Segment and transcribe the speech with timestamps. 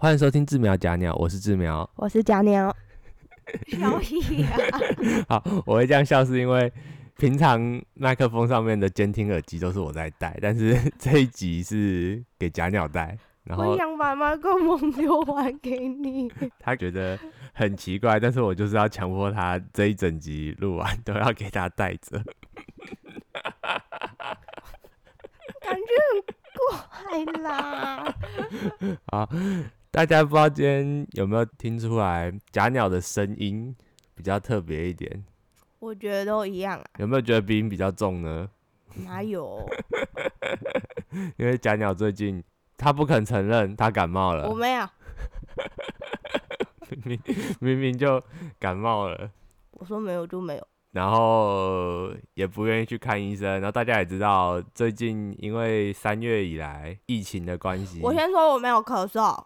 [0.00, 1.90] 欢迎收听志苗假鸟，我是志苗。
[1.96, 2.72] 我是假鸟，
[3.66, 4.56] 小屁呀！
[5.28, 6.72] 好，我会这样笑是因为
[7.16, 16.30] 平常麦克风上面的监听耳机都是我在戴，但是 这一集是给假鸟戴，然后我想把麦克风留还给你。
[16.60, 17.18] 他觉得
[17.52, 22.22] 很奇怪，但是我就是要强迫他这一整集录完都要给他戴着。
[25.60, 25.90] 感觉
[27.10, 28.14] 很怪啦。
[29.98, 33.74] 好，大家不知道今天有没有听出来假鸟的声音
[34.14, 35.24] 比较特别一点？
[35.80, 38.48] 我觉得都一样啊，有没有觉得鼻音比较重呢？
[39.04, 39.68] 哪有？
[41.36, 42.40] 因为假鸟最近
[42.76, 44.88] 他不肯承认他感冒了我，没有，
[47.02, 47.20] 明
[47.58, 48.22] 明明就
[48.60, 49.28] 感冒了。
[49.72, 50.64] 我说没有就没有。
[50.92, 59.44] 然后也不愿意去看医生，然后大家也知道，最近因为三月以来疫情的关系，我先说我没有咳嗽，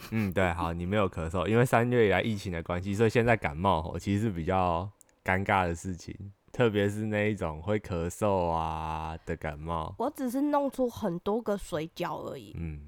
[0.12, 4.88] 嗯，对，好，你没有咳嗽，因为三月以来疫情的关系，所以现在感冒吼其实是比较
[5.24, 6.14] 尴尬的事情，
[6.52, 12.54] 特别是那一种会咳嗽啊的感冒，我只是弄出很多个水饺而已。
[12.58, 12.80] 嗯，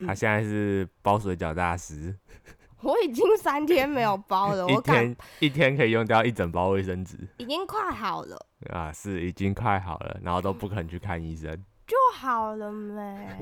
[0.00, 2.14] 他嗯现在是包水饺大师，
[2.82, 11.50] 我已经三天没有包了，我感天一天可以用掉一整包卫生纸已经快好了，啊，是已经快好了，然后都不肯去看医生。
[11.86, 13.28] 就好了没？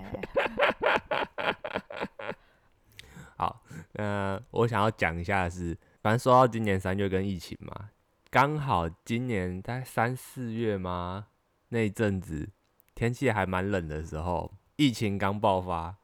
[3.38, 7.90] 好，那我想要讲一下的是，反正说到今年三月跟疫情嘛，
[8.30, 11.28] 刚好今年大概三四月吗？
[11.68, 12.48] 那一阵子
[12.96, 15.94] 天气还蛮冷的时候，疫情刚爆发，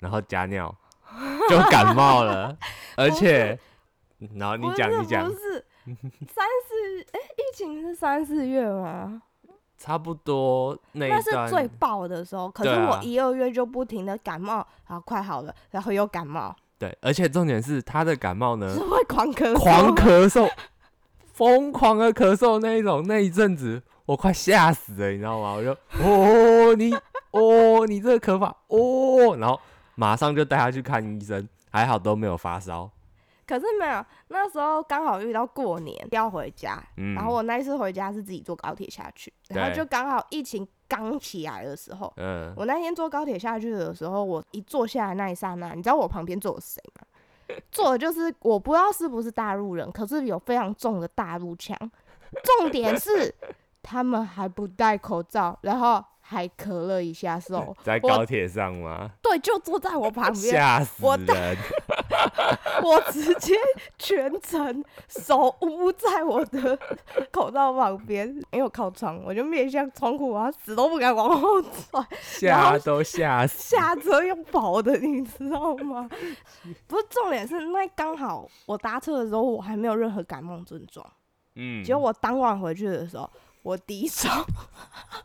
[0.00, 0.76] 然后加尿
[1.48, 2.58] 就感冒了，
[2.96, 3.58] 而且，
[4.34, 5.64] 然后你讲你讲不，是
[6.28, 9.22] 三四哎，疫情是三四月吗？
[9.84, 20.50] 差不多那那是最爆的时候，可是我一二月就不停的感冒，然后快好了，然后又感冒，对，而且重点是他的感冒呢是，会狂咳嗽，狂 咳嗽，
[21.34, 25.52] 疯狂的咳嗽那一种，那一阵子我快吓死了，你知道吗？
[25.52, 25.72] 我就
[26.02, 26.94] 哦你
[27.32, 29.60] 哦你这个咳法哦，然后
[29.96, 32.90] 马上就带他去看医生，还好都没有发烧。
[33.46, 47.06] 可是没有，那时候刚好遇到过年要回家，嗯，然后我那一次回家是自己坐高铁下去，然后对就刚好疫情刚起来的时候，嗯我那天坐高铁下去的时候，我一坐下来那一刹那，你知道我旁边坐的谁吗？
[47.70, 51.76] 坐的就是我不知道是不是大陆人，可是有非常重的大陆腔。
[52.42, 53.32] 重点是
[53.82, 57.72] 他们还不戴口罩，然后还咳了一下嗽。
[57.84, 59.10] 在高铁上吗？
[59.22, 61.56] 对，就坐在我旁边，吓死我人！
[62.82, 63.54] 我直接
[63.98, 66.78] 全程手捂在我的
[67.30, 72.06] 口罩旁边，因为我靠窗，我就面向窗户，然后死都不敢往后转。
[72.20, 73.76] 吓都吓死。
[73.76, 76.08] 下车用跑的，你知道吗？
[76.86, 81.04] 不是重点是那刚好我搭车的时候我还没有任何感冒症状，
[81.56, 83.28] 嗯，结果我当晚回去的时候
[83.64, 84.44] 我低烧，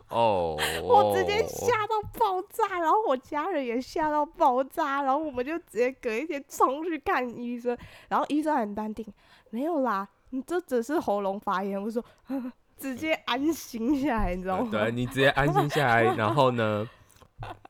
[0.08, 7.76] 哦， 我直接吓到爆炸，然后我家人也吓到爆炸，然后我们就直接隔一天冲去看医生，
[8.08, 9.06] 然后医生很淡定，
[9.50, 11.80] 没有啦，你这只是喉咙发炎。
[11.80, 12.02] 我说
[12.80, 14.70] 直接安心下来，你知道吗？
[14.72, 16.88] 对你直接安心下来，然后呢，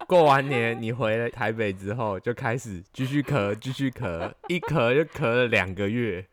[0.07, 6.25] 过完年你回了台北之后，就开始继续咳，继续咳，一咳就咳了两个月。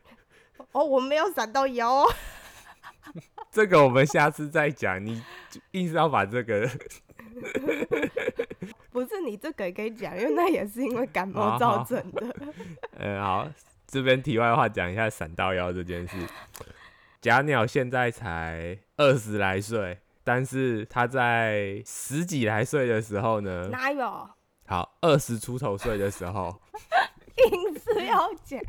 [0.70, 2.08] 哦，我没有闪到腰哦。
[3.50, 6.68] 这个我们下次再讲，你就硬是要把这个
[8.90, 12.34] 不是你这个也可以讲，因为那也是因为感冒造成的。
[12.98, 13.48] 嗯，好，
[13.86, 16.16] 这边题外话讲一下闪到腰这件事。
[17.20, 24.30] 假鸟现在才二十来岁，但是他在十几来岁的时候呢，哪有？
[24.66, 26.60] 好，二十出头岁的时候，
[27.50, 28.60] 硬是要讲，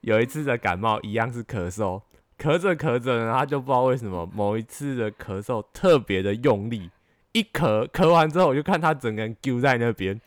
[0.00, 2.02] 有一次的感冒一样是咳嗽，
[2.38, 6.90] 咳着咳着呢，他就不知道为什么某一次的咳嗽特别的用力，
[7.32, 10.20] 一咳咳完之后，我就看他整个人丢在那边，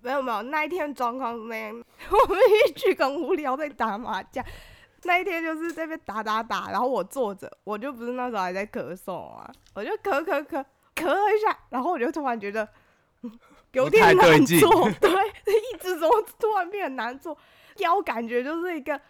[0.00, 1.70] 没有没有，那一天状况是那样，
[2.10, 4.44] 我们一群很无聊在打麻将。
[5.04, 10.64] 那一天就是这边打打打，然后我坐着，我就不是那时候还在咳嗽啊，我就咳咳咳
[10.94, 12.66] 咳了一下，然后我就突然觉得，
[13.22, 13.30] 嗯
[13.72, 15.10] 有点难做，对，
[15.72, 17.36] 一直怎么突然变得难做，
[17.78, 19.00] 腰感觉就是一个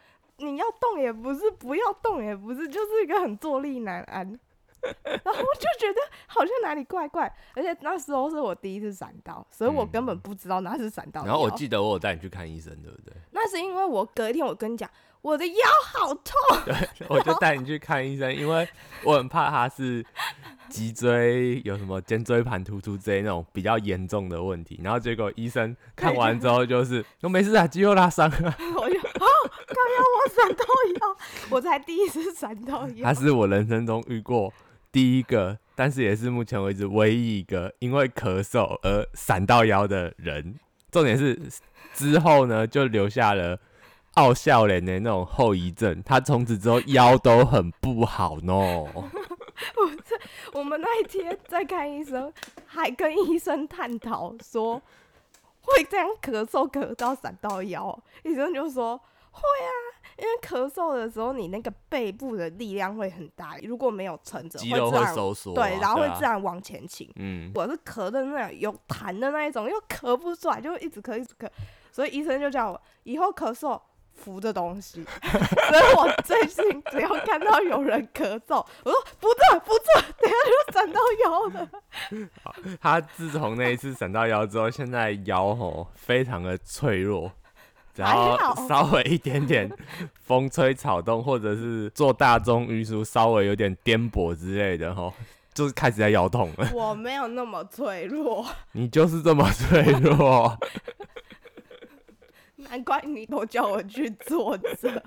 [0.42, 4.38] 你要动也不是，不要动也不是，就是一个很坐立难安。
[5.04, 11.22] 然后我就觉得好像哪里怪怪，而且那时候是我第一次闪到，所以我根本不知道那是闪到。
[11.22, 13.14] 嗯然后我记得我有带你去看医生，对不对？
[13.30, 14.90] 那是因为我隔一天我跟你讲，
[15.20, 15.54] 我的腰
[15.94, 16.34] 好痛，
[17.08, 18.68] 我就带你去看医生，因为
[19.04, 20.04] 我很怕他是
[20.68, 24.80] 脊椎有什么肩椎盘突出之类那种比较严重的问题。
[24.82, 28.56] 然后结果医生看完之后就是， 我没事啊，肌肉拉伤啊。
[28.58, 30.64] 我就哦，靠腰我闪到
[31.00, 31.16] 腰，
[31.50, 33.14] 我才第一次闪到腰他。
[33.14, 34.52] 是我人生中遇过
[34.90, 40.54] 第一个，但是也是目前为止唯一一个因为咳嗽而闪到腰的人。
[40.90, 41.40] 重点是
[41.94, 43.58] 之后呢，就留下了
[44.14, 46.02] 傲笑脸的那种后遗症。
[46.02, 48.54] 他从此之后腰都很不好呢。
[50.52, 52.30] 我们那一天在看医生，
[52.66, 54.82] 还跟医生探讨说
[55.62, 59.00] 会这样咳嗽咳到闪到腰，医生就说
[59.32, 59.70] 会啊，
[60.18, 67.10] 因为咳嗽的时候你那个背部的力量会很大，如果没有撑着，肌肉会收缩啊、对，然后会啊自然往前倾。
[67.16, 71.48] 嗯，我是咳的那种有痰的那一种，又咳不出来，就一直咳一直咳，
[71.90, 73.80] 所以医生就叫我以后咳嗽
[74.14, 75.02] 扶着东西。
[75.24, 81.70] 所以我最近只要看到有人咳嗽，我说扶着扶着，等下就闪到腰了。
[82.80, 87.32] 他自从那一次闪到腰之后，现在腰吼非常的脆弱，
[87.94, 89.70] 只要还好稍微一点点
[90.14, 95.12] 风吹草动，或者是做大众运输稍微有点颠簸之类的吼，
[95.52, 96.70] 就是开始在腰痛了。
[96.74, 100.58] 我没有那么脆弱， 你就是这么脆弱，
[102.56, 105.02] 难怪你都叫我去坐着，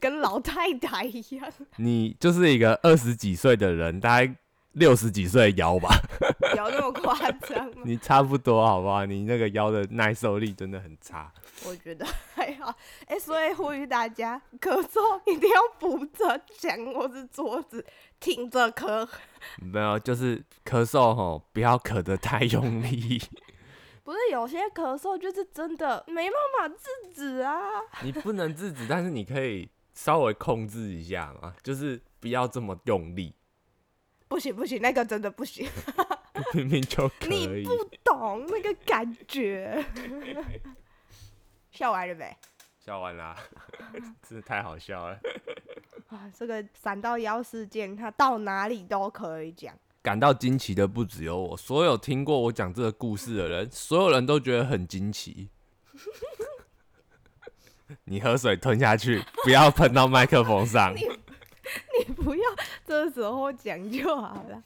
[0.00, 1.52] 跟老太太一样。
[1.76, 4.34] 你就是一个二十几岁的人，大概
[4.72, 5.90] 六十几岁的腰吧，
[6.56, 7.82] 有那么夸张吗？
[7.86, 9.04] 你差不多好不好？
[9.06, 11.32] 你那个腰的耐受力真的很差。
[11.66, 12.74] 我觉得还好。
[13.06, 17.84] 哎、所以呼吁大家，咳嗽一定要扶着墙或是桌子，
[18.18, 19.08] 挺着咳。
[19.58, 23.20] 没有，就是咳嗽吼，不要咳得太用力。
[24.04, 27.58] 不是有些咳嗽就是真的没办法制止啊。
[28.02, 33.34] 你不能制止，但是你可以稍微控制一下嘛，就是不要这么用力，
[34.34, 35.64] 不行不行，那个真的不行，
[36.54, 37.62] 明明就可你。
[37.62, 39.84] 不懂那个感觉。
[41.70, 42.36] 笑完了没？
[42.80, 43.36] 笑完啦，
[44.28, 45.16] 真的太好笑了。
[46.08, 49.72] 啊，这个闪到腰事件，它到哪里都可以讲。
[50.02, 55.48] 感到惊奇的不只有我，所有听过我讲这个故事的人，所有人都觉得很惊奇。
[58.02, 60.92] 你喝水吞下去，不要喷到麦克风上。
[60.92, 62.43] 你不要
[62.86, 64.62] 这时候讲就好了。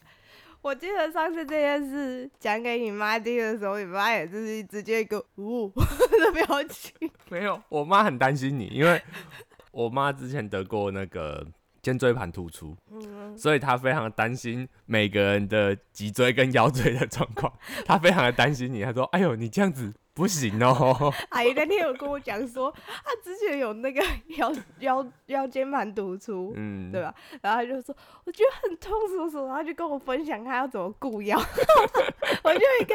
[0.61, 6.93] 我记得上次这件事讲给你妈听的时候，你妈也是直接一个“呜” 的表情。
[7.31, 9.01] 没有，我妈很担心你，因为
[9.71, 11.47] 我妈之前得过那个
[11.81, 17.53] 肩椎盘突出，嗯，所以她非常担心每个人的脊椎跟腰椎的状况，
[17.87, 18.83] 她非常的担心你。
[18.83, 21.15] 她说：“哎呦，你这样子不行哦。
[21.31, 22.75] 阿姨那天有跟我讲说，
[23.05, 24.03] 她之前有那个
[24.37, 27.15] 腰腰腰间盘突”出，嗯，对吧？
[27.41, 27.95] 然后她就说
[28.25, 31.39] 我觉得很痛什么什么，然后就跟我分享她要怎么顾腰。
[32.43, 32.95] 我就一个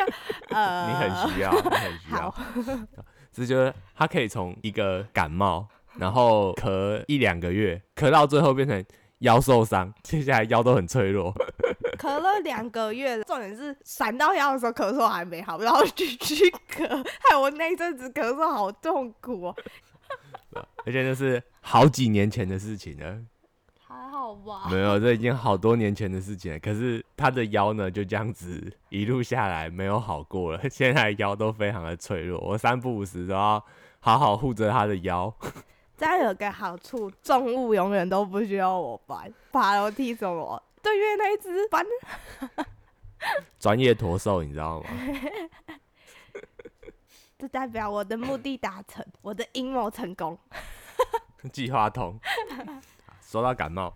[0.49, 2.29] 呃，你很需要，你很需要。
[2.29, 2.35] 好，
[3.31, 5.65] 这就是她可以从一个感冒，
[5.97, 8.83] 然后咳一两个月，咳到最后变成
[9.19, 11.33] 腰受伤，接下来腰都很脆弱。
[12.03, 16.85] 咳了两个月，重点是闪到腰的时候咳嗽还没好，然后继续咳，
[17.29, 19.55] 害我那一阵子咳嗽好痛苦哦。
[20.85, 23.17] 而且那是好几年前的事情了。
[23.87, 26.59] 还好吧没有，这已经好多年前的事情了。
[26.59, 32.37] 可是他的腰呢，就这样子一路下来没有好过了，现在腰都非常的脆弱。
[32.41, 33.63] 我三不五时都要
[34.01, 35.33] 好好护着他的腰。
[35.95, 41.83] 这样有个好处，重物永远都不需要我搬，爬楼梯什么，对面那一只搬。
[43.57, 44.89] 专业驼兽，你知道吗？
[47.39, 50.37] 这代表我的目的达成，我的阴谋成功。
[51.51, 52.19] 计划通。
[53.21, 53.93] 说到感冒，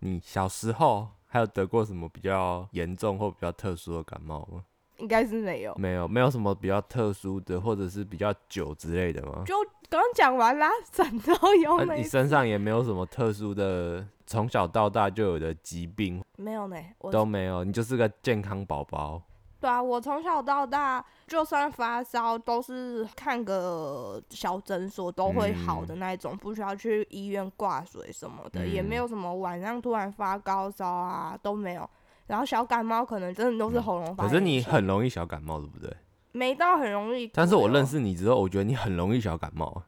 [0.00, 4.64] 你小时候还有得过什么比较严重或比较特殊的感冒吗？
[4.98, 9.42] 应该是没有，没有，没有什么比较特殊的，或者是比较久之类的吗？
[9.46, 9.54] 就
[9.92, 19.20] 刚刚讲完啦，闪到腰啊、没、你身上也没有什么特殊的，从小到大就有的疾病没有呢，我都没有，你就是个健康宝宝。
[19.60, 31.86] 对啊，我从小到大，就算发烧，都是看个小诊所都会好的那一种，不需要去医院挂水什么的，也没嗯有什么晚上突然发高烧啊，都没有。
[32.28, 34.32] 然后小感冒可能真的都是喉咙发炎。
[34.32, 35.94] 可是你很容易小感冒，对不对？
[36.32, 37.28] 没到很容易。
[37.28, 39.84] 但是我认识你之后，我觉得你很容易小感冒。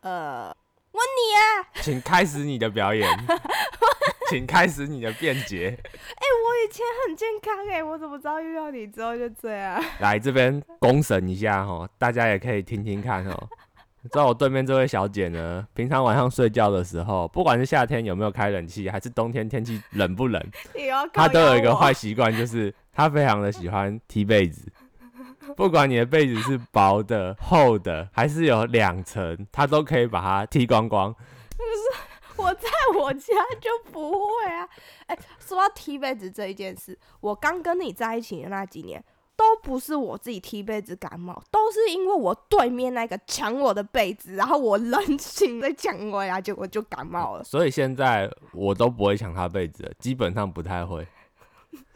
[0.00, 0.54] 呃，
[0.92, 3.08] 问你啊，请开始你的表演。
[4.30, 5.78] 请开始你的辩解。
[5.78, 9.82] 哎我以前很健康哎、我怎么知道遇到你之后就这样？
[10.00, 13.48] 来这边公审一下哈，大家也可以听听看哦。
[14.10, 20.42] 在我对面这位小姐呢，平常晚上睡觉的时候，不管是夏天有没有开冷气，还是冬天天气冷不冷，
[21.12, 24.72] 她都有一个坏习惯，就是她非常的喜欢踢被子。
[25.56, 31.14] 不管你的被子是薄的、厚的，还是有两层，它都可以把它剃光光。
[32.36, 34.68] 我在我家就不会啊。
[35.06, 39.02] 哎、说到踢被子这一件事，我刚跟你在一起的那几年，
[39.36, 47.44] 都不是我自己踢被子感冒，都是因为我对面那个抢我的被子，然后我冷醒再抢回来，结果就感冒了。
[47.44, 51.06] 所以现在我都不会抢他被子了，基本上不太会。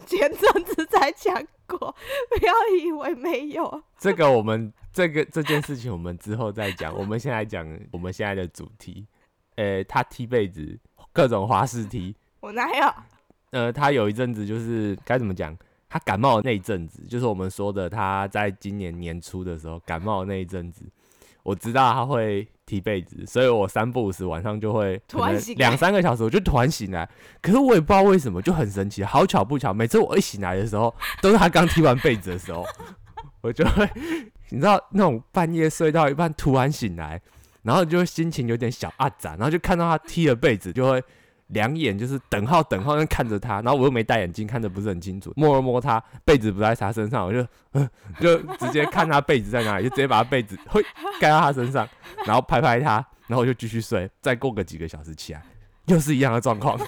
[0.06, 1.35] 前阵子才讲
[1.66, 1.78] 过，
[2.30, 3.82] 不要以为没有。
[3.99, 6.97] 这个我们这个这件事情我们之后再讲。
[6.97, 9.06] 我们先来讲我们现在的主题。
[9.56, 10.78] 呃，他踢被子，
[11.12, 12.14] 各种花式踢。
[12.40, 12.94] 我哪有？
[13.50, 15.56] 呃，他有一阵子就是该怎么讲？
[15.88, 20.85] 他感冒的那一阵子，就是我们说的他在今年年初的时候感冒的那一阵子，
[21.42, 27.08] 我知道他会踢被子，所以我三不五时晚上就会突然醒两三个小时，我就突然醒来。
[27.40, 32.62] 可是我也不知道为什么，就很神奇，好巧不巧，每次我一醒来的时候，都是他刚踢完被子的时候，
[33.40, 33.88] 我就会，
[34.50, 37.18] 你知道那种半夜睡到一半突然醒来，
[37.62, 41.02] 然后就会心情有点小阿展，然后就看到他踢了被子，就会
[41.49, 47.43] 两眼就是等号等号在看着他，然后我又没戴眼镜，看着不是很清楚，摸了摸他被子不在他身上，我就
[48.21, 50.83] 就直接看他被子在哪里，就直接把他被子嘿
[51.21, 51.88] 盖到他身上，
[52.26, 55.43] 然后拍拍他，然后就继续睡，再过个几个小时起来，
[55.87, 56.78] 又是一样的状况。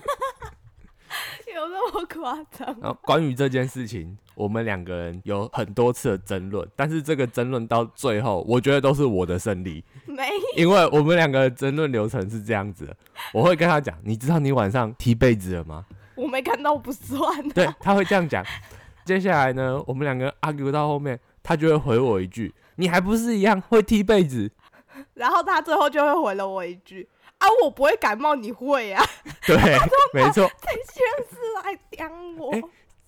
[1.71, 2.67] 有那么夸张？
[2.81, 12.97] 然后关于这件事情，我们两个人有很多次的争论，但是这个争论到最后，我觉得都是我的胜利，没因为我们两个争论流程是这样子的，
[13.33, 15.85] 我会跟他讲，你知道你晚上踢被子了吗？
[16.17, 17.53] 我没看到不算、啊。
[17.55, 18.45] 对，他会这样讲。
[19.05, 24.51] 接下来呢，我们两个 argue 到后面，他就会回我一句：“你还不是一样会踢被子
[25.15, 27.09] 然后他最后就会回了我一句
[27.41, 29.05] ：“啊，我不会感冒，你会啊？”？”
[29.47, 29.57] 对，
[30.15, 30.49] 没错。
[30.63, 32.53] 这件事来刁我。
[32.53, 32.63] 哎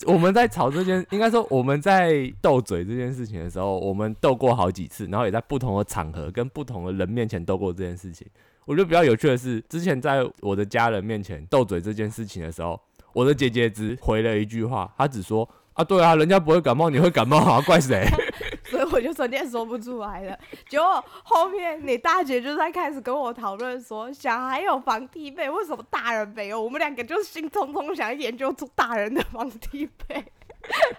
[0.04, 8.26] 我们在吵这件，应该说我们在斗嘴这件事情的时候，我们斗过好几次，然后也在不同的场合跟不同的人面前斗过这件事情。
[8.64, 12.80] 我觉得比较有趣的是，之前在我的家人面前斗嘴这件事情的时候，
[13.12, 18.04] 我的姐姐只回了一句话，她只说：“啊，对啊，人家不会感冒，你会感冒啊，怪谁？”
[18.92, 20.38] 我就瞬间说不出来了。
[20.68, 26.62] 结果后面你大姐就在开始跟我讨论说，小孩有防踢被，为什么大人没有？
[26.62, 30.24] 我们两个就兴冲冲想研究出大人的防踢被。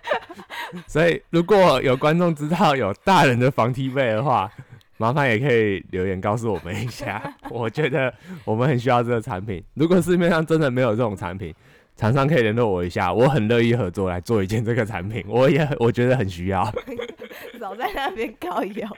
[0.88, 4.52] 所以如果有观众知道有大人的防踢被的话，
[4.98, 7.22] 麻烦也可以留言告诉我们一下。
[7.50, 9.64] 我觉得我们很需要这个产品。
[9.76, 11.54] 如果市面上真的没有这种产品，
[11.96, 15.24] 厂商可以联络我一下，我很乐意合作来做一件这个产品。
[15.28, 16.70] 我也我觉得很需要。
[17.60, 18.88] 少在那边搞油。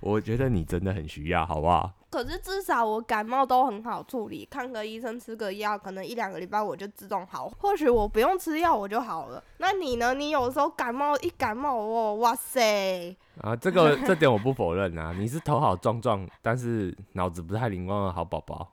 [0.00, 1.92] 我觉得你真的很需要，好不好？
[2.10, 7.48] 可是至少我感冒都很好处理，看个医生吃个药，可能一两个礼拜我就自动好。
[7.58, 9.42] 或许我不用吃药我就好了。
[9.58, 10.14] 那你呢？
[10.14, 13.16] 你有时候感冒一感冒哦，哇塞！
[13.40, 15.12] 啊，这个 这点我不否认啊。
[15.18, 18.72] 你是头好壮壮，但是脑子不太灵光的好宝宝。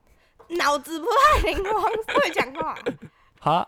[0.49, 2.77] 脑子不太灵光，会讲话。
[3.39, 3.67] 哈，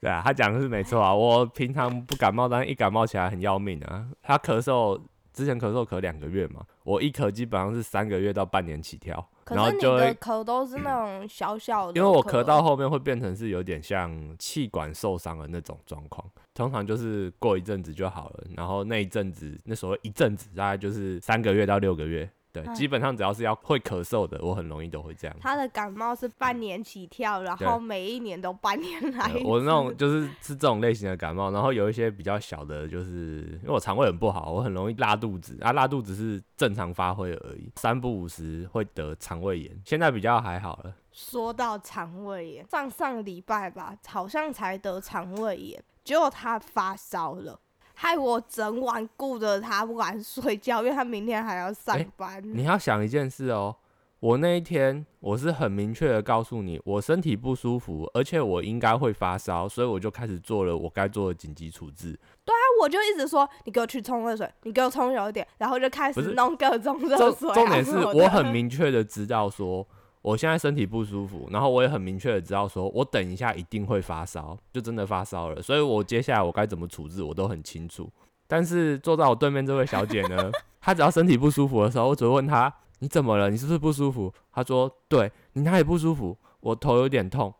[0.00, 1.14] 对啊，他讲的是没错啊。
[1.14, 4.08] 我平常不感冒，但一感冒起来很要命啊。
[4.22, 5.00] 他咳嗽
[5.32, 22.74] 之前咳嗽咳两个月嘛，我一咳基本上是三个月到半年起跳，可是你然后就会的咳都是那种小小的，因为我咳到后面会变成是有点像气管受伤的那种状况，通常就是过一阵子就好了，然后那一阵子那所谓一阵子大概就是三个月到六个月，对，嗯。
[22.74, 25.36] 基本上只要是要会咳嗽的，我很容易都会这样。
[25.40, 35.58] 他的感冒是半年起跳，然后每一年都半年来我那种就是是这种类型的感冒，然后有一些比较小的，就是因为我肠胃很不好，我很容易拉肚子。
[35.60, 40.94] 啊，拉肚子是正常发挥而已，三不五时会得肠胃炎，现在比较还好了。
[41.12, 47.58] 说到肠胃炎，上上个礼拜吧，好像才得肠胃炎，结果他发烧了，
[48.02, 52.42] 害我整晚顾着他不敢 睡觉，因为他明天还要上班。
[52.42, 53.76] 你要想一件事哦，
[54.20, 62.18] 我那一天我是很明确的告诉你，我身体不舒服，而且我应该会发烧，所以我就开始做了我该做的紧急处置。
[62.42, 67.54] 对啊我就一直说，你给我去冲热水，你给我冲有一点，然后就开始弄各种热水啊。
[67.54, 69.86] 重点是我很明确的知道说。
[70.22, 78.08] 我现在身体不舒服，然后我也很明确的知道说，我等一下一定会发烧，就真的发烧了，所以我接下来我该怎么处置，我都很清楚。
[78.46, 80.50] 但是坐在我对面这位小姐呢，
[80.80, 83.48] 她只要身体不舒服的时候，我只会问她你怎么了？
[83.48, 84.32] 你是不是不舒服？
[84.52, 86.36] 她说对，你哪里不舒服？
[86.60, 87.54] 我头有点痛。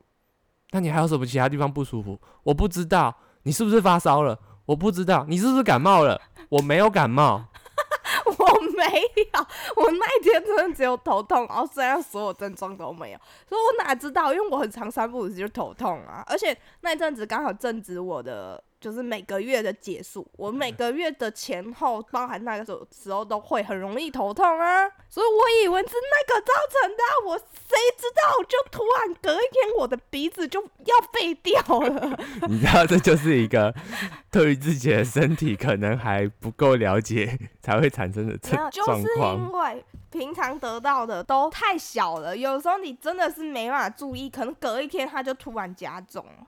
[0.73, 2.21] 那你还有什么其他地方不舒服？
[2.43, 3.15] 我不知道。
[3.45, 4.39] 你是不是发烧了？
[4.67, 5.25] 我不知道。
[5.27, 6.21] 你是不是感冒了？
[6.51, 7.43] 我没有感冒。
[8.41, 8.85] 我没
[9.17, 13.19] 有，我那一天真的只有头痛，然后剩下所有症状都没有，
[13.49, 14.33] 所以我哪知道？
[14.33, 18.63] 因为我很长三不五时就头痛啊，而且那一阵子刚好正值我的。
[18.81, 32.19] 就是每个月的结束，我每个月的前后，包含那个时候时候都会很容易头痛啊，所以我以为是那个造成的，我谁知道就突然隔一天我的鼻子就要废掉了。
[32.49, 33.75] 你知道这就是一个
[34.31, 38.71] 对于自己的身体可能还不够了解才会产生的状况。
[38.71, 46.47] 就是因为平常得到的都太小了，有时候你真的是没办法注意，可能隔一天它就突然加重了。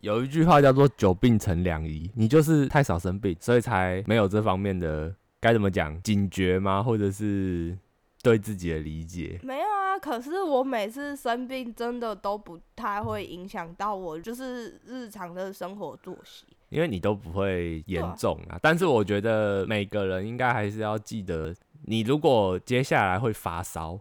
[0.00, 6.82] 有一句话叫做“久病成良医”，你就是太少生病，所以才没有这方面的该怎么讲警觉吗？
[6.82, 7.76] 或者是
[8.22, 9.38] 对自己的理解？
[9.42, 18.58] 没有啊，可是我每次生病真的都不太会影响到我，就是日常的生活作息，因为你都不会严重啊。
[18.62, 24.00] 但是我觉得每个人应该还是要记得，你如果接下来会发烧。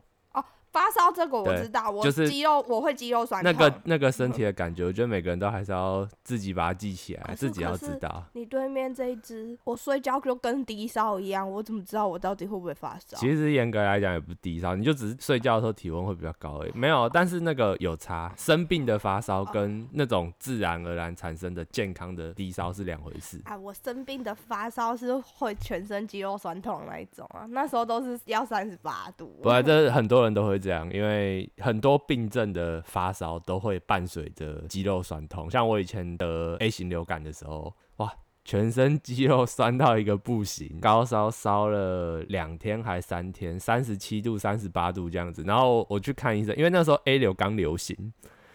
[0.71, 3.51] 发烧这个我知道，我肌肉我会肌肉酸痛。
[3.51, 8.23] 那个那个身体的感觉，我觉得每个人都还是要自己把它记起来，自己要知道。
[8.33, 13.17] 你对面这一只，我睡觉就跟低烧一样，我怎么知道我到底会不会发烧？
[13.17, 16.71] 其实严格来讲也不低烧，你就只是睡觉的时候体温会比较高而已。
[16.73, 23.41] 没有，但是那个有差，生病的发烧跟那种自然而然产生的健康的低烧是两回事。
[23.43, 29.37] 啊，我生病的发烧是会全身肌肉酸痛那一种啊，那时候都是要三十八度。
[29.43, 30.61] 不，这很多人都会。
[30.62, 35.50] 这样，因为很多病症的发烧都会伴随着肌肉酸痛。
[35.50, 38.13] 像我以前得 A 型流感的时候，哇，
[38.46, 45.44] 全身肌肉酸到一个不行，高烧烧了两天还三天，三十七度、三十八度这样子。
[45.44, 48.13] 然后我去看医生，因为那时候 A 流刚流行，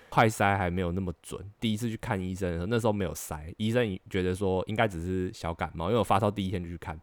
[0.09, 1.41] 快筛还没有那么准。
[1.61, 6.99] 第一次去看医生的时候，那时候没有筛，医生觉得说应该只是小感冒，因为我发烧第一天就去看，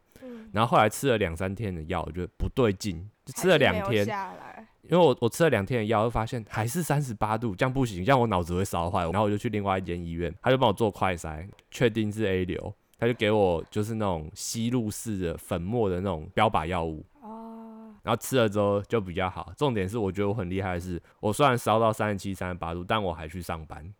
[0.54, 4.08] 然后后来吃了两三天的药，我觉得不对劲，就吃了两天。
[4.84, 9.02] 因为我我吃了两天的药，发现还是三十八度，这样不行，这样我脑子会烧坏。
[9.04, 17.04] 然后我就去另外一间医院，他就帮我做快筛，确定是 A 流，他就给我就是那种吸入式的粉末的那种标靶药物。
[17.22, 17.96] 哦。
[18.04, 19.54] 然后吃了之后就比较好。
[19.58, 23.92] 重点是我觉得我很厉害的是，我虽然烧到三十七、三十八度，但我还去上班。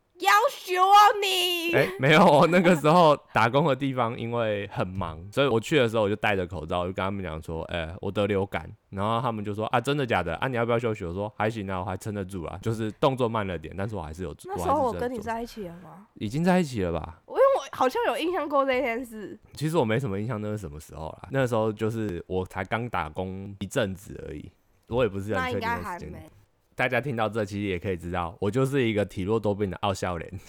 [0.44, 1.74] 要求啊你！
[1.74, 8.70] 哎，没有，那个时候打工的地方因为很忙，所以我去的时候我就戴着口罩，我就跟他们讲说，哎，我得流感。
[8.90, 10.36] 然后他们就说啊，真的假的？
[10.36, 11.04] 啊，你要不要休息？
[11.06, 14.36] 我说还行啊，我还撑得住啊， 就是动作慢了点，但是我还是有。
[14.46, 16.08] 那时候我跟你在一起了吗？
[16.16, 17.22] 已经在一起了吧？
[17.28, 19.40] 因为我好像有印象过这件事。
[19.54, 21.30] 其实我没什么印象，那是什么时候啦？
[21.32, 24.52] 那时候就是我才刚打工一阵子而已，
[24.88, 26.32] 我也不是很确定时间。
[26.76, 30.32] 大家听到这，其实也可以知道，我就是一个体弱多病的傲笑脸。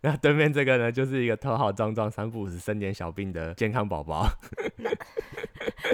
[0.00, 4.28] 那对面这个呢，就是一个头好壮壮、三不五时生点小病的健康宝宝。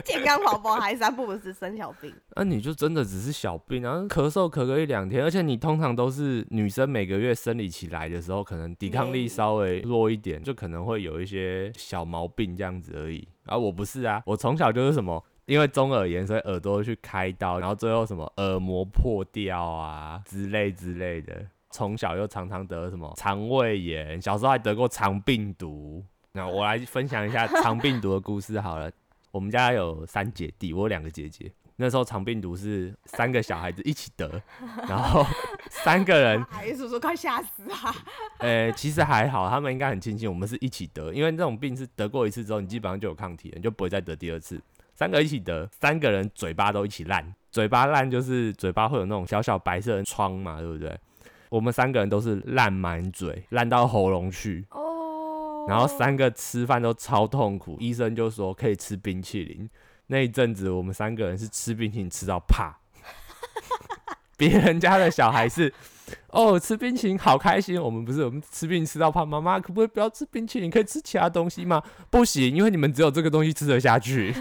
[0.05, 2.12] 健康宝宝还三不五时生小病？
[2.37, 13.29] 那 你就真的只是小病啊，咳嗽咳个一两天，而且你通常都是女生每个月生理期来的时候，可能抵抗力稍微弱一点，就可能会有一些小毛病这样子而已。
[13.47, 15.23] 啊我不是啊，我从小就是什么。
[15.53, 21.45] 因为中耳炎，所以耳朵去开刀，然后最后什么耳膜破掉啊之类之类的。
[21.71, 26.03] 从小又常常得什么肠胃炎，小时候还得过肠病毒。
[26.33, 28.91] 那我来分享一下 肠病毒的故事好了。
[29.31, 31.53] 我们家有三姐弟，我有两个姐姐。
[31.77, 34.41] 那时候肠病毒是三个小孩子一起得，
[34.88, 35.23] 然后
[35.69, 37.95] 三个人，哎，叔叔快吓死啊！
[38.38, 44.59] 呃，其实还好，他们应该很庆幸我们是一起得，因为这种病是得过一次之后，你基本上就有抗体了，你就不会再得第二次。
[45.03, 47.35] 三个一起得，三个人嘴巴都一起烂。
[47.51, 50.97] 嘴巴烂就是嘴巴会有那种小小白色的疮嘛，对不对？
[51.49, 54.65] 我们三个人都是烂满嘴，烂到喉咙去。
[54.71, 55.67] 哦。
[55.69, 59.69] 然后三个吃饭都超痛苦，医生就说可以吃冰淇淋。
[60.07, 62.79] 那一阵子我们三个人是吃冰淇淋吃到怕。
[64.38, 65.75] 别人家的小孩是。
[66.29, 67.81] 哦，吃冰淇淋好开心！
[67.81, 71.83] 我们不是我们吃冰淇淋吃到怕，妈妈可不可以不要吃冰淇淋，可以吃其他东西吗？
[72.11, 74.33] 不行，因为你们只有这个东西吃得下去。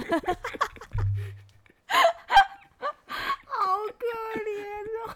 [3.46, 4.06] 好可
[4.40, 4.50] 怜
[5.06, 5.16] 哦！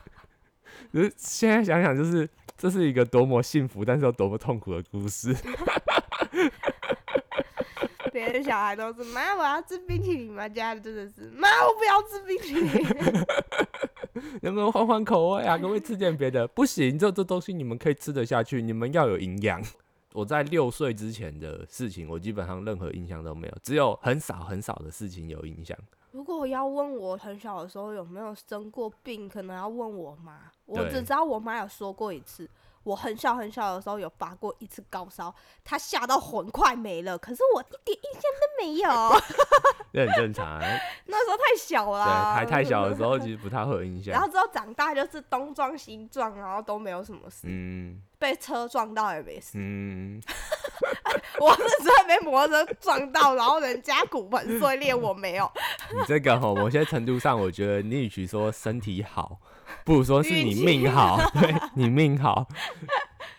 [0.93, 5.35] 是现在想想，就是这是一个多么幸福，但是又多么痛苦的故事。
[8.11, 12.85] 别的小孩都是妈，我要吃冰淇淋嘛，家里真的是妈，我不要吃冰淇淋。
[14.41, 15.57] 能不能换换口味啊？
[15.57, 16.47] 可不可以吃点别的？
[16.47, 19.61] 不行，这这东西你们可以吃得下去，你们要有营养。
[20.13, 25.77] 我在六岁之前的事情，我基本上任何印象都没有，只有很少很少的事情有印象。
[26.11, 30.39] 如果要问我很小的时候有没有生过病，可能要问我妈。
[30.65, 32.49] 我只知道我妈有说过一次，
[32.85, 39.21] 我很小很小的时候有发过一次高烧，他吓到魂快没了，可是我一点印象都没有。
[39.91, 40.61] 这很正常、啊。
[41.07, 44.13] 那时候太小了还太小的时候， 其实不太会有印象。
[44.13, 49.53] 然后之后长大就是东撞西撞，然后都没有什么事，嗯被车撞到也没事。
[49.55, 50.21] 嗯，
[51.39, 55.51] 我是真的被摩托车撞到，然后人家骨盆碎裂，我没有。
[55.91, 59.37] 你这个吼，某些程度上，我觉得你与其说身体好，
[59.85, 62.45] 不如说是你命好， 对你命好。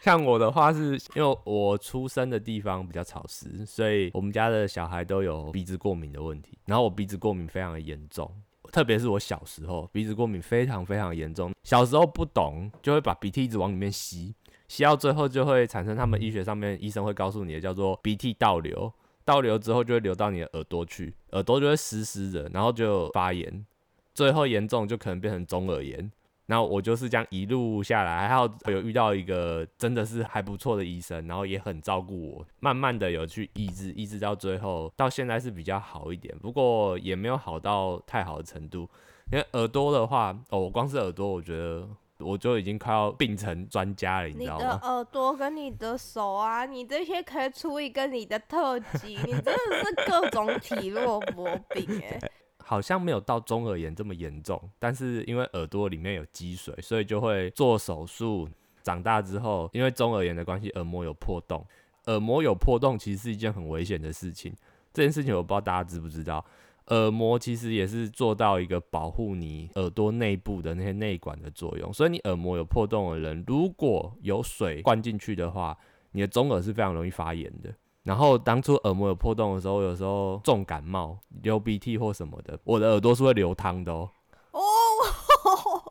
[0.00, 6.56] 像我的话是，因为我出生的地方比较潮湿，所以我们家的小孩都有鼻子过敏的问题。
[6.64, 8.32] 然后我鼻子过敏非常的严重，
[8.70, 11.52] 特别是我小时候鼻子过敏非常非常严重。
[11.64, 14.32] 小时候不懂，就会把鼻涕一直往里面吸，
[14.68, 18.92] 吸到最后就会产生他们医学上面医生会告诉你的叫做鼻涕倒流。
[19.24, 23.66] 倒流之后就会流到你的耳朵去，耳朵就会湿湿的，然后就发炎，
[24.14, 26.12] 最后严重就可能变成中耳炎。
[26.46, 38.88] 然后我就是这样一路下来，还好有遇到一个真的是还不错的医生，然后也很照顾我，慢慢的有去医治，医治到最后到现在是比较好一点，不过也没有好到太好的程度。
[39.32, 44.78] 因为耳朵的话，哦，我光是耳朵，我觉得我就已经快要病成专家了，你知道吗？
[44.84, 52.20] 耳朵跟你的手啊，你这些可以出一个你的特辑，你真的是各种体弱多病哎、
[52.68, 58.48] 好像没有到中耳炎这么严重，但是因为耳朵里面有积水，所以就会做手术。
[58.82, 61.64] 长大之后，因为中耳炎的关系，耳膜有破洞。
[62.06, 64.52] 耳膜有破洞其实是一件很危险的事情。
[64.92, 66.44] 这件事情我不知道大家知不知道，
[66.86, 71.92] 耳膜其实也是做到一个保护你耳朵内部的那些内管的作用。
[71.92, 75.76] 所以你耳膜有破洞的人，如果有水灌进去的话，
[76.12, 77.74] 你的中耳是非常容易发炎的。
[78.06, 84.08] 然后当初耳膜有破洞的时候，有时候重感冒、流鼻涕或什么的，我的耳朵是会流汤的哦。
[84.52, 84.60] 哦，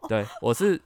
[0.07, 0.81] 对，我是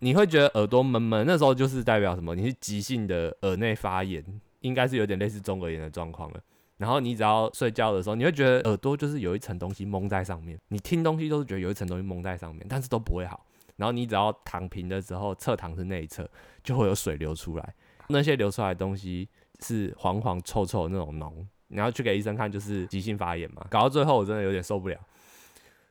[0.00, 2.34] 你会觉得耳朵闷闷，那时候就是代表什么？
[2.34, 4.24] 你是急性的耳内发炎，
[4.58, 6.40] 应该是有点类似中耳炎的状况了。
[6.78, 13.46] 然后你只要睡觉的时候，你会觉得耳朵就是有一层东西蒙在上面，你听东西都是觉得有一层东西蒙在上面，但是都不会好。
[13.76, 16.28] 然后你只要躺平的时候，侧躺是内侧，
[16.64, 17.74] 就会有水流出来，
[18.08, 19.28] 那些流出来的东西
[19.60, 21.32] 是黄黄臭臭的那种脓，
[21.68, 23.66] 然后去给医生看，就是急性发炎嘛。
[23.70, 24.98] 搞到最后我真的有点受不了，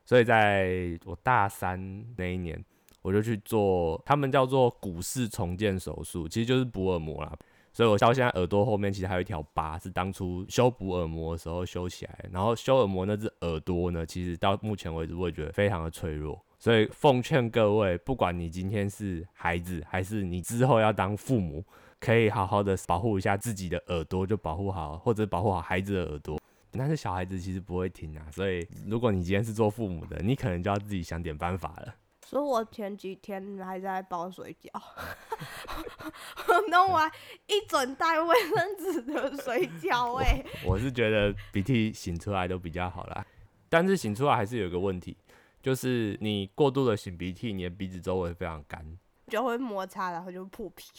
[0.06, 2.64] 所以在我大三那一年，
[3.02, 7.38] 我就去做他们叫做骨式重建手术，其实就是补耳膜啦。
[7.76, 12.26] 所以我到现在耳朵后面其实还有一条疤，是当初修补耳膜的时候修起来。
[12.32, 16.42] 然后修耳膜那只耳朵呢，其实到目前为止我也觉得非常的脆弱。
[16.58, 21.62] 所以奉劝各位，不管你今天是孩子，还是你之后要当父母，
[22.00, 26.40] 可以好好的保护一下自己的耳朵，就保护好，或者保护好孩子的耳朵。
[26.72, 31.94] 但是小孩子其实不会听啊，所以如果你今天是做父母的，你可能就要自己想点办法了。
[32.28, 34.70] 所以我前几天还在包水饺，
[36.48, 37.10] 我弄完
[37.46, 43.24] 一整袋卫生纸的水饺 哎、我是觉得鼻涕擤出来都比较好啦，
[43.70, 45.16] 但是擤出来还是有一个问题，
[45.62, 48.84] 就是你过度的擤鼻涕，你的鼻子周围非常干，
[49.28, 50.90] 就会摩擦，然后就破皮。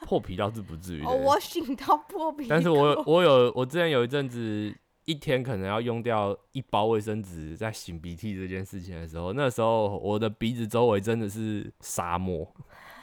[0.00, 1.04] 破皮倒是不至于。
[1.04, 12.46] 哦，我醒到破皮，但是我 我有我之前有一阵子一天可能要用掉一包卫生纸在擤鼻涕这件事情的时候，那时候我的鼻子周围真的是沙漠，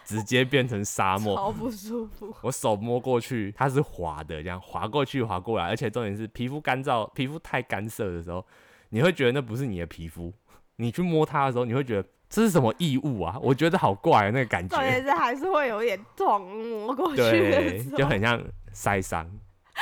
[0.04, 1.36] 直接变成沙漠。
[1.38, 2.34] 好不舒服。
[2.42, 8.46] 我手摸过去，它是滑的，这样滑过去滑过来，而且重点是皮肤干燥、皮肤太干涩的时候，
[8.90, 10.34] 你会觉得那不是你的皮肤，
[10.78, 13.38] 你去摸它的时候，你会觉得这是什么异物啊？
[13.42, 18.42] 我觉得好怪、啊、那个感重点觉，是还是会有点痛，摸过去对，就很像
[18.74, 19.30] 晒伤，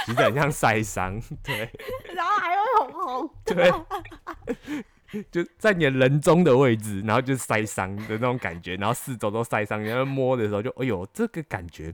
[0.06, 1.70] 其实很像晒伤，对
[2.16, 3.30] 然后还会红红。
[3.46, 4.84] 对。
[5.32, 11.92] 就在你的人中的位置，然后就晒伤的那种感觉，然后四周都晒伤，然后摸的时候就，哎呦，这个感觉，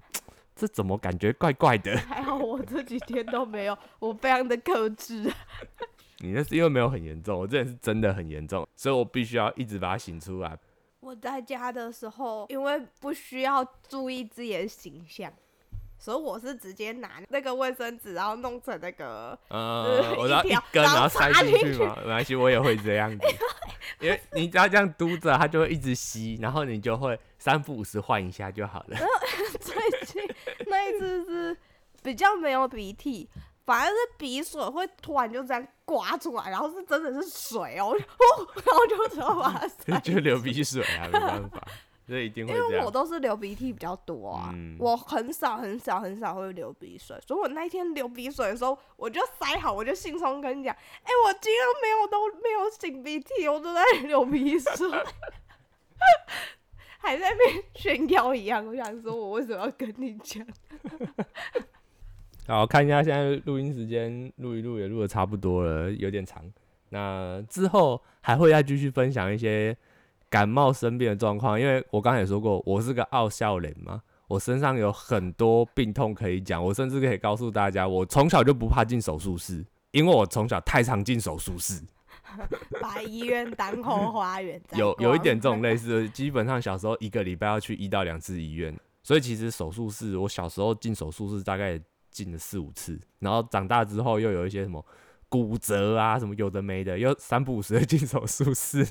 [0.54, 1.96] 这怎么感觉怪怪的？
[1.96, 5.32] 还好我这几天都没有，我非常的克制。
[6.20, 10.58] 你那是因为没有很严重，我这人是真的很严重，所以我必须要一直把它醒出来。
[11.00, 15.32] 我在家的时候，因为不需要注意自己的形象，
[15.98, 23.26] 所以我是直接拿那个卫生纸，然后弄成那个呃，我要一根，然后塞进去嘛，没关系，我也会这样子。
[24.02, 28.98] 因为你只要这样嘟着，它就会一直吸，然后你就会三不五时换一下就好了。
[29.62, 30.22] 最近
[30.68, 31.58] 那一次是
[32.04, 33.30] 比较没有鼻涕，
[33.66, 41.66] 反而是鼻水会突然就这样刮出来，然后是真的是水哦，哦然后就只好把它就流鼻水啊，没办法。
[42.08, 42.92] 所以一定会因为我样。
[42.92, 54.70] 都是流鼻涕比较多啊，嗯我很少很少很少会流鼻水，所以我那一天流鼻水的时候，我就塞好，我就兴冲跟你讲，哎、我今天没有都没有擤鼻涕，我都在流鼻水，
[57.00, 58.66] 还在那边炫耀一样。
[58.66, 60.46] 我想说，我为什么要跟你讲？
[62.48, 66.44] 好，看一下现在录音时间，录一录也录的差不多了，有点长。
[66.90, 69.76] 那之后还会再继续分享一些
[70.30, 81.82] 感冒生病的状况，因为我刚才也说过，我是个傲笑脸嘛，我身上有很多病痛可以讲，我甚至可以告诉大家，我从小就不怕进手术室，因为我从小太常进手术室。
[82.82, 94.84] 把医院当后花园有有一逛点这种类似的，基本上小时候一个礼拜要去一到两次医院，所以其实手术室，我小时候进手术室大概也进了四五次，然后长大之后又有一些什么
[95.30, 98.86] 骨折啊，什么有的没的，又三不五时的进手术室。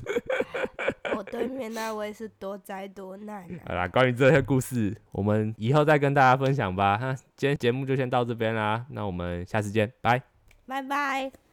[1.15, 3.59] 我对面那位是多灾多难啊。
[3.67, 6.97] 好啦，关于这些故事，我们以后再跟大家分享吧。
[6.99, 10.21] 那今天节目就先到这边啦，那我们下次见，拜。
[10.67, 11.44] 拜拜。